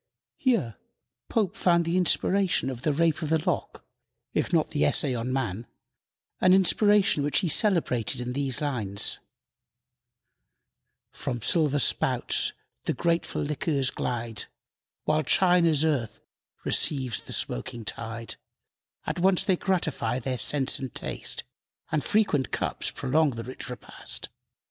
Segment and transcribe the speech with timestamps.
[0.37, 0.77] Here
[1.29, 3.85] Pope found the inspiration of "The Rape of the Lock,"
[4.33, 5.67] if not the "Essay on Man,"
[6.39, 9.19] an inspiration which he celebrated in these lines:
[11.11, 12.51] "From silver spouts
[12.85, 14.45] the grateful liquors glide,
[15.03, 16.19] While China's earth
[16.65, 18.37] receives the smoking tide;
[19.05, 21.43] At once they gratify their sense and taste,
[21.91, 24.29] And frequent cups prolong the rich repast.